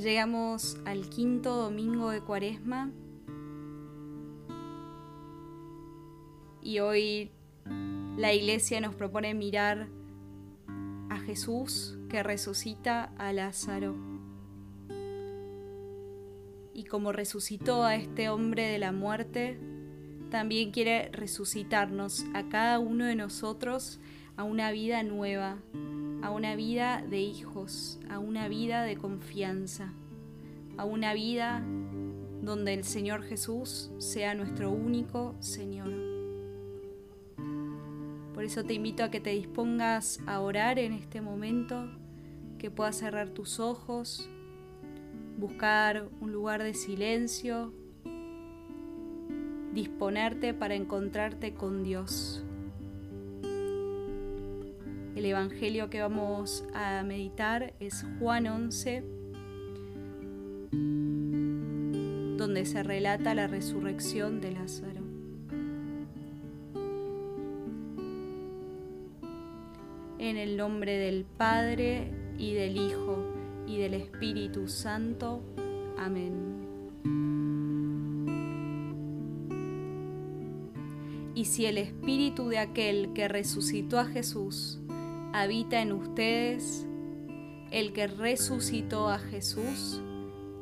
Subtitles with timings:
[0.00, 2.90] Llegamos al quinto domingo de Cuaresma
[6.62, 7.30] y hoy
[8.16, 9.88] la iglesia nos propone mirar
[11.10, 13.94] a Jesús que resucita a Lázaro.
[16.72, 19.60] Y como resucitó a este hombre de la muerte,
[20.30, 24.00] también quiere resucitarnos a cada uno de nosotros
[24.38, 25.58] a una vida nueva,
[26.22, 29.92] a una vida de hijos, a una vida de confianza,
[30.76, 31.62] a una vida
[32.42, 35.90] donde el Señor Jesús sea nuestro único Señor.
[38.34, 41.90] Por eso te invito a que te dispongas a orar en este momento,
[42.58, 44.28] que puedas cerrar tus ojos,
[45.38, 47.72] buscar un lugar de silencio,
[49.72, 52.44] disponerte para encontrarte con Dios.
[55.20, 59.04] El Evangelio que vamos a meditar es Juan 11,
[62.38, 65.02] donde se relata la resurrección de Lázaro.
[70.18, 73.22] En el nombre del Padre y del Hijo
[73.66, 75.42] y del Espíritu Santo.
[75.98, 76.32] Amén.
[81.34, 84.79] Y si el Espíritu de aquel que resucitó a Jesús
[85.32, 86.86] habita en ustedes,
[87.70, 90.00] el que resucitó a Jesús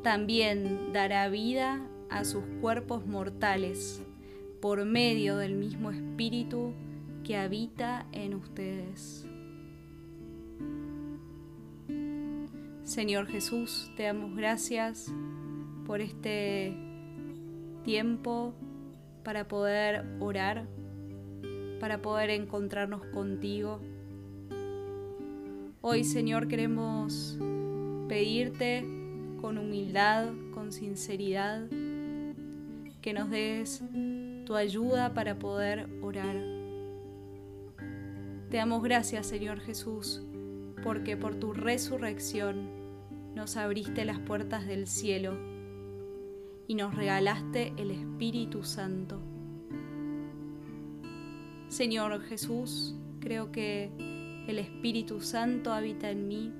[0.02, 4.02] también dará vida a sus cuerpos mortales
[4.60, 6.72] por medio del mismo Espíritu
[7.24, 9.26] que habita en ustedes.
[12.82, 15.12] Señor Jesús, te damos gracias
[15.86, 16.74] por este
[17.84, 18.54] tiempo
[19.24, 20.66] para poder orar,
[21.80, 23.80] para poder encontrarnos contigo
[25.80, 27.38] Hoy, Señor, queremos
[28.08, 28.84] pedirte
[29.40, 31.68] con humildad, con sinceridad,
[33.00, 33.84] que nos des
[34.44, 36.34] tu ayuda para poder orar.
[38.50, 40.20] Te damos gracias, Señor Jesús,
[40.82, 42.70] porque por tu resurrección
[43.36, 45.38] nos abriste las puertas del cielo
[46.66, 49.20] y nos regalaste el Espíritu Santo.
[51.68, 54.17] Señor Jesús, creo que
[54.48, 56.52] el Espíritu Santo habita en mí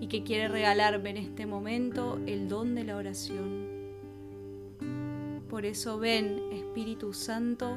[0.00, 3.66] y que quiere regalarme en este momento el don de la oración.
[5.50, 7.76] Por eso ven, Espíritu Santo,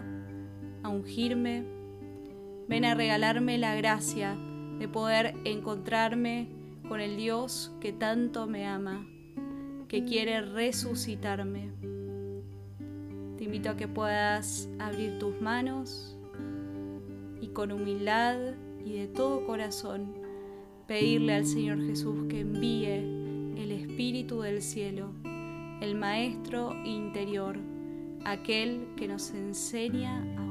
[0.83, 1.65] a ungirme,
[2.67, 4.37] ven a regalarme la gracia
[4.77, 6.49] de poder encontrarme
[6.87, 9.07] con el Dios que tanto me ama,
[9.87, 11.71] que quiere resucitarme.
[13.37, 16.18] Te invito a que puedas abrir tus manos
[17.47, 18.37] con humildad
[18.83, 20.13] y de todo corazón
[20.87, 22.87] pedirle al Señor Jesús que envíe
[23.61, 25.11] el Espíritu del cielo,
[25.81, 27.57] el Maestro interior,
[28.25, 30.48] aquel que nos enseña a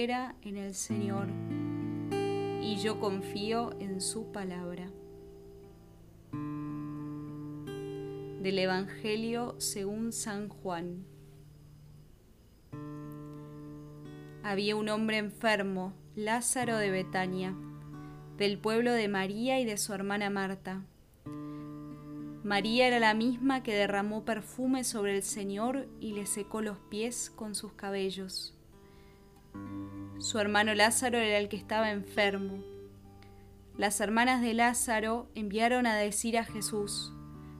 [0.00, 1.26] en el Señor
[2.62, 4.90] y yo confío en su palabra.
[8.40, 11.04] Del Evangelio según San Juan.
[14.42, 17.54] Había un hombre enfermo, Lázaro de Betania,
[18.38, 20.82] del pueblo de María y de su hermana Marta.
[22.42, 27.28] María era la misma que derramó perfume sobre el Señor y le secó los pies
[27.28, 28.56] con sus cabellos.
[30.20, 32.62] Su hermano Lázaro era el que estaba enfermo.
[33.78, 37.14] Las hermanas de Lázaro enviaron a decir a Jesús,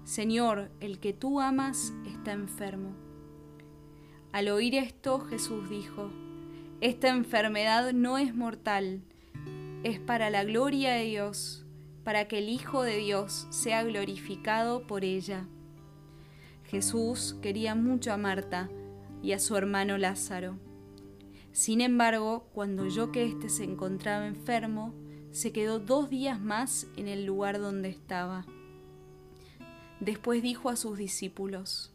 [0.04, 2.94] Señor, el que tú amas está enfermo.
[4.32, 6.10] Al oír esto, Jesús dijo,
[6.82, 9.04] Esta enfermedad no es mortal,
[9.82, 11.64] es para la gloria de Dios,
[12.04, 15.46] para que el Hijo de Dios sea glorificado por ella.
[16.64, 18.68] Jesús quería mucho a Marta
[19.22, 20.58] y a su hermano Lázaro.
[21.52, 24.94] Sin embargo, cuando oyó que éste se encontraba enfermo,
[25.32, 28.46] se quedó dos días más en el lugar donde estaba.
[29.98, 31.92] Después dijo a sus discípulos,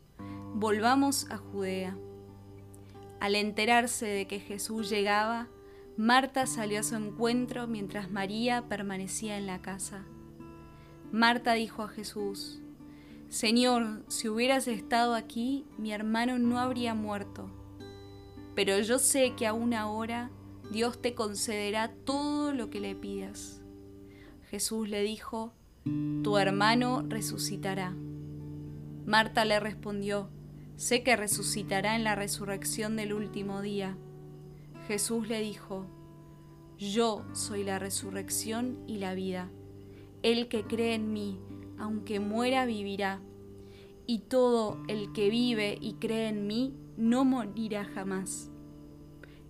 [0.53, 1.97] Volvamos a Judea.
[3.19, 5.47] Al enterarse de que Jesús llegaba,
[5.97, 10.05] Marta salió a su encuentro mientras María permanecía en la casa.
[11.11, 12.61] Marta dijo a Jesús,
[13.29, 17.49] Señor, si hubieras estado aquí, mi hermano no habría muerto
[18.55, 20.31] pero yo sé que aún ahora
[20.71, 23.61] Dios te concederá todo lo que le pidas.
[24.49, 25.53] Jesús le dijo,
[26.23, 27.95] tu hermano resucitará.
[29.05, 30.29] Marta le respondió,
[30.77, 33.97] sé que resucitará en la resurrección del último día.
[34.87, 35.85] Jesús le dijo,
[36.77, 39.51] yo soy la resurrección y la vida.
[40.23, 41.39] El que cree en mí,
[41.77, 43.21] aunque muera, vivirá.
[44.07, 48.50] Y todo el que vive y cree en mí, no morirá jamás.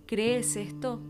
[0.06, 1.00] ¿Crees esto?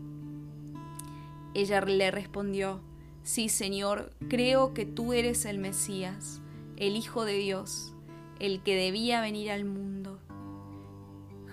[1.53, 2.81] Ella le respondió,
[3.23, 6.41] Sí, Señor, creo que tú eres el Mesías,
[6.77, 7.93] el Hijo de Dios,
[8.39, 10.19] el que debía venir al mundo.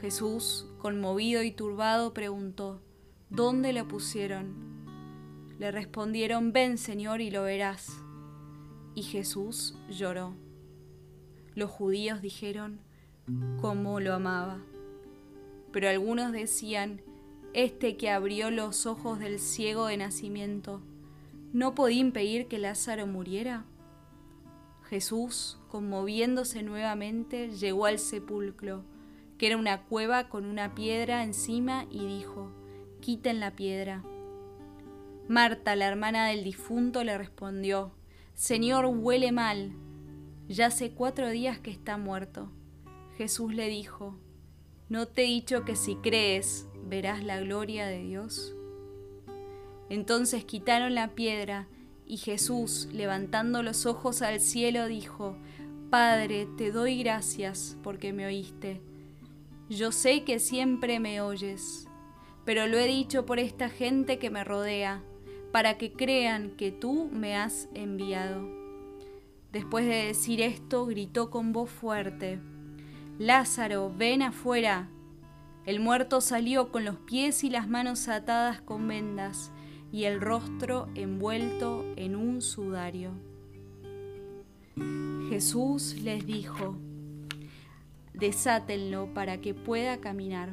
[0.00, 2.80] Jesús, conmovido y turbado, preguntó,
[3.30, 4.54] ¿Dónde lo pusieron?
[5.58, 8.00] Le respondieron, Ven, Señor, y lo verás.
[8.94, 10.34] Y Jesús lloró.
[11.54, 12.80] Los judíos dijeron,
[13.60, 14.60] cómo lo amaba
[15.74, 17.02] pero algunos decían,
[17.52, 20.80] este que abrió los ojos del ciego de nacimiento,
[21.52, 23.64] ¿no podía impedir que Lázaro muriera?
[24.84, 28.84] Jesús, conmoviéndose nuevamente, llegó al sepulcro,
[29.36, 32.52] que era una cueva con una piedra encima, y dijo,
[33.00, 34.04] quiten la piedra.
[35.26, 37.90] Marta, la hermana del difunto, le respondió,
[38.34, 39.72] Señor, huele mal,
[40.48, 42.52] ya hace cuatro días que está muerto.
[43.16, 44.16] Jesús le dijo,
[44.90, 48.54] ¿No te he dicho que si crees verás la gloria de Dios?
[49.88, 51.68] Entonces quitaron la piedra
[52.06, 55.36] y Jesús, levantando los ojos al cielo, dijo,
[55.88, 58.82] Padre, te doy gracias porque me oíste.
[59.70, 61.88] Yo sé que siempre me oyes,
[62.44, 65.02] pero lo he dicho por esta gente que me rodea,
[65.50, 68.46] para que crean que tú me has enviado.
[69.50, 72.38] Después de decir esto, gritó con voz fuerte,
[73.18, 74.88] Lázaro, ven afuera.
[75.66, 79.52] El muerto salió con los pies y las manos atadas con vendas
[79.92, 83.12] y el rostro envuelto en un sudario.
[85.28, 86.76] Jesús les dijo,
[88.14, 90.50] desátenlo para que pueda caminar.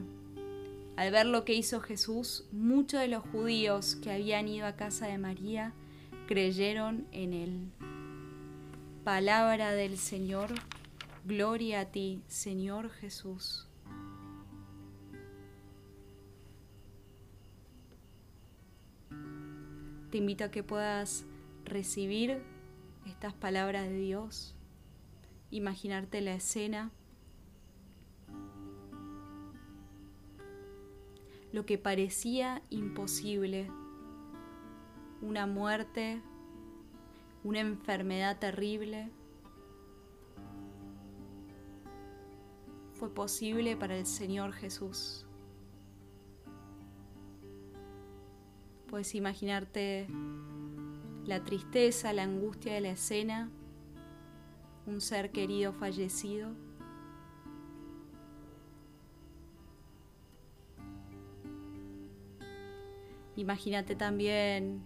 [0.98, 5.08] Al ver lo que hizo Jesús, muchos de los judíos que habían ido a casa
[5.08, 5.74] de María
[6.28, 7.72] creyeron en él.
[9.04, 10.54] Palabra del Señor.
[11.24, 13.70] Gloria a ti, Señor Jesús.
[20.10, 21.26] Te invito a que puedas
[21.64, 22.42] recibir
[23.06, 24.56] estas palabras de Dios,
[25.52, 26.92] imaginarte la escena,
[31.52, 33.70] lo que parecía imposible,
[35.22, 36.20] una muerte,
[37.44, 39.12] una enfermedad terrible
[43.02, 45.26] fue posible para el Señor Jesús.
[48.88, 50.06] Puedes imaginarte
[51.26, 53.50] la tristeza, la angustia de la escena,
[54.86, 56.52] un ser querido fallecido.
[63.36, 64.80] Imagínate también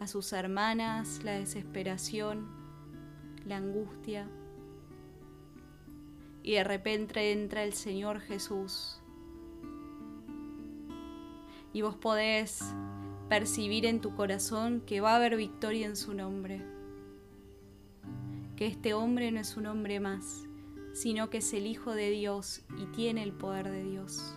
[0.00, 2.48] a sus hermanas, la desesperación,
[3.46, 4.28] la angustia
[6.44, 9.00] y de repente entra el Señor Jesús
[11.72, 12.60] y vos podés
[13.28, 16.62] percibir en tu corazón que va a haber victoria en su nombre.
[18.56, 20.44] Que este hombre no es un hombre más,
[20.92, 24.36] sino que es el Hijo de Dios y tiene el poder de Dios.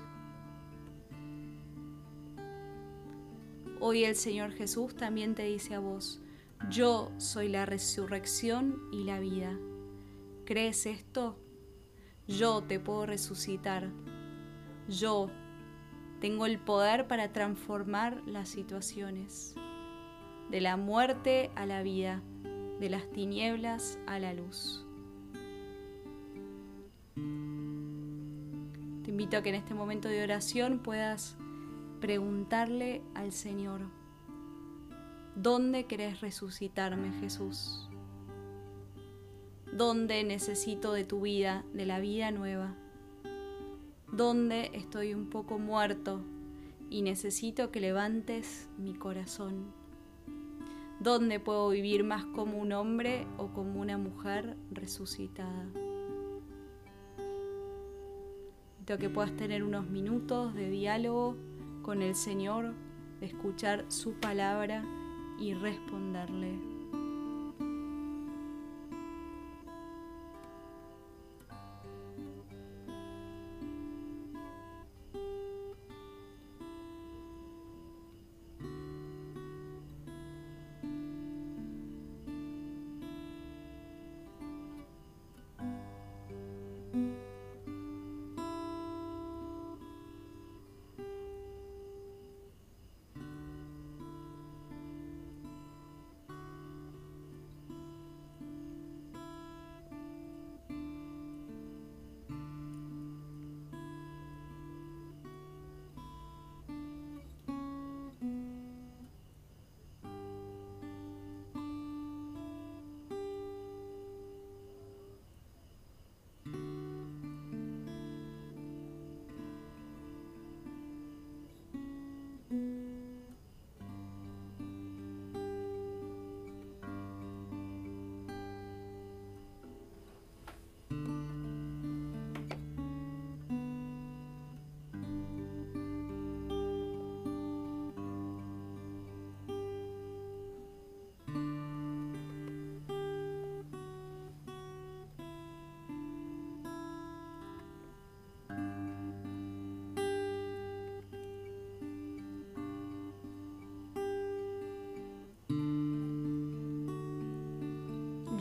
[3.79, 6.21] Hoy el Señor Jesús también te dice a vos,
[6.71, 9.55] yo soy la resurrección y la vida.
[10.45, 11.37] ¿Crees esto?
[12.27, 13.89] Yo te puedo resucitar.
[14.89, 15.29] Yo
[16.19, 19.55] tengo el poder para transformar las situaciones,
[20.49, 22.21] de la muerte a la vida,
[22.79, 24.85] de las tinieblas a la luz.
[29.03, 31.37] Te invito a que en este momento de oración puedas
[32.01, 33.81] preguntarle al Señor,
[35.35, 37.86] ¿dónde querés resucitarme Jesús?
[39.77, 42.73] ¿Dónde necesito de tu vida, de la vida nueva?
[44.11, 46.19] ¿Dónde estoy un poco muerto
[46.89, 49.71] y necesito que levantes mi corazón?
[50.99, 55.67] ¿Dónde puedo vivir más como un hombre o como una mujer resucitada?
[58.79, 61.37] Espero que puedas tener unos minutos de diálogo
[61.83, 62.73] con el Señor,
[63.19, 64.83] de escuchar su palabra
[65.39, 66.76] y responderle.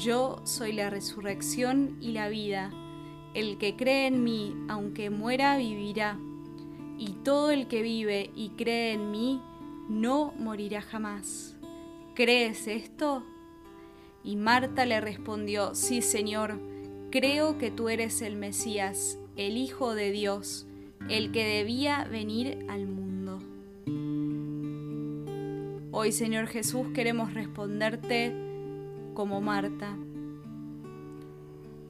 [0.06, 2.70] Yo soy la resurrección y la vida.
[3.34, 6.16] El que cree en mí, aunque muera, vivirá.
[6.96, 9.42] Y todo el que vive y cree en mí,
[9.88, 11.56] no morirá jamás.
[12.14, 13.24] ¿Crees esto?
[14.22, 16.60] Y Marta le respondió, sí, Señor,
[17.10, 20.68] creo que tú eres el Mesías, el Hijo de Dios,
[21.08, 23.40] el que debía venir al mundo.
[25.90, 28.45] Hoy, Señor Jesús, queremos responderte
[29.16, 29.96] como Marta.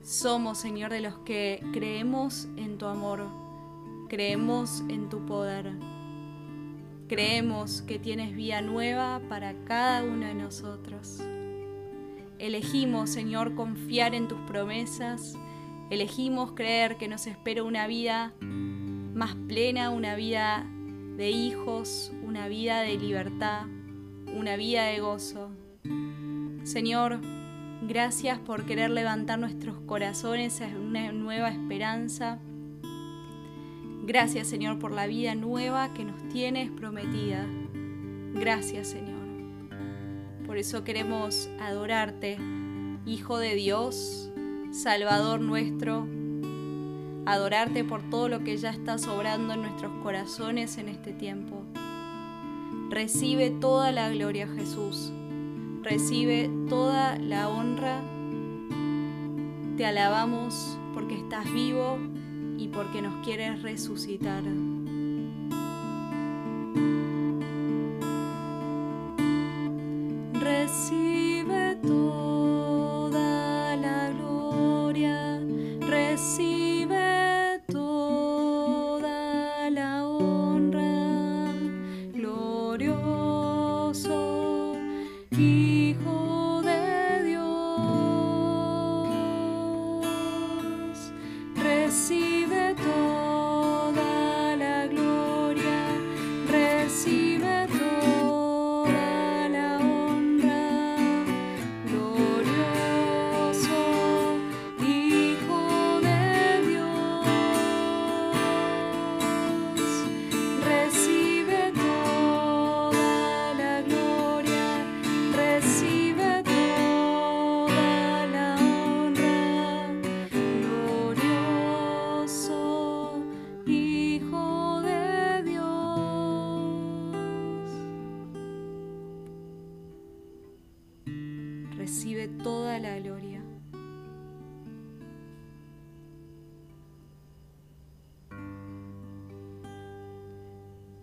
[0.01, 3.27] Somos, Señor, de los que creemos en tu amor,
[4.09, 5.73] creemos en tu poder,
[7.09, 11.21] creemos que tienes vía nueva para cada uno de nosotros.
[12.39, 15.37] Elegimos, Señor, confiar en tus promesas,
[15.91, 20.65] elegimos creer que nos espera una vida más plena, una vida
[21.17, 23.67] de hijos, una vida de libertad,
[24.33, 25.51] una vida de gozo.
[26.67, 27.21] Señor,
[27.83, 32.41] gracias por querer levantar nuestros corazones a una nueva esperanza.
[34.03, 37.47] Gracias, Señor, por la vida nueva que nos tienes prometida.
[38.35, 39.29] Gracias, Señor.
[40.45, 42.37] Por eso queremos adorarte,
[43.07, 44.33] Hijo de Dios,
[44.73, 46.05] Salvador nuestro.
[47.27, 51.63] Adorarte por todo lo que ya está sobrando en nuestros corazones en este tiempo.
[52.91, 55.13] Recibe toda la gloria, Jesús
[55.89, 58.03] recibe toda la honra.
[59.77, 61.99] Te alabamos porque estás vivo
[62.59, 64.43] y porque nos quieres resucitar.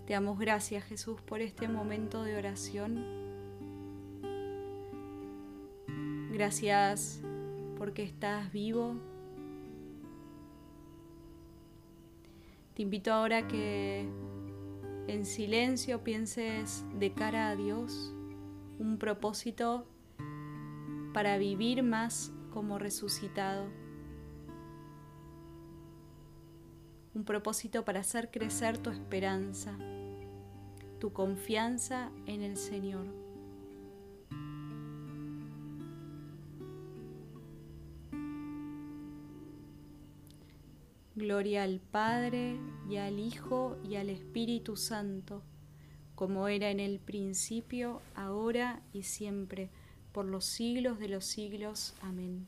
[0.05, 3.05] Te damos gracias Jesús por este momento de oración.
[6.33, 7.21] Gracias
[7.77, 8.95] porque estás vivo.
[12.73, 14.09] Te invito ahora que
[15.07, 18.13] en silencio pienses de cara a Dios
[18.79, 19.87] un propósito
[21.13, 23.82] para vivir más como resucitado.
[27.13, 29.77] Un propósito para hacer crecer tu esperanza
[31.03, 33.05] tu confianza en el Señor.
[41.13, 42.57] Gloria al Padre
[42.89, 45.41] y al Hijo y al Espíritu Santo,
[46.15, 49.69] como era en el principio, ahora y siempre,
[50.13, 51.95] por los siglos de los siglos.
[52.01, 52.47] Amén.